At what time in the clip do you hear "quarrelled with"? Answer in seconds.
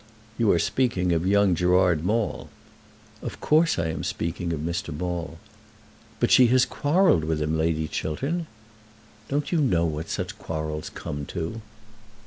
6.65-7.39